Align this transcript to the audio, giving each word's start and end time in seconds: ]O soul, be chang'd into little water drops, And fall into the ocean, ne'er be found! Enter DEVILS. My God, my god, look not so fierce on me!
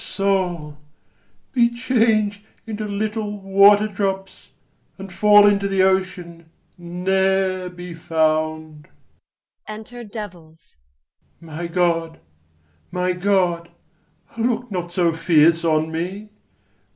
]O 0.01 0.03
soul, 0.03 0.77
be 1.53 1.69
chang'd 1.69 2.39
into 2.65 2.87
little 2.87 3.39
water 3.39 3.87
drops, 3.87 4.49
And 4.97 5.13
fall 5.13 5.45
into 5.45 5.67
the 5.67 5.83
ocean, 5.83 6.49
ne'er 6.75 7.69
be 7.69 7.93
found! 7.93 8.87
Enter 9.67 10.03
DEVILS. 10.03 10.77
My 11.39 11.67
God, 11.67 12.19
my 12.89 13.13
god, 13.13 13.69
look 14.39 14.71
not 14.71 14.91
so 14.91 15.13
fierce 15.13 15.63
on 15.63 15.91
me! 15.91 16.31